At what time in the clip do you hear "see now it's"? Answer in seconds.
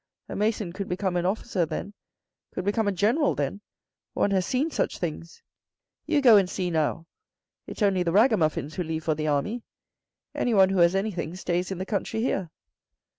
6.49-7.83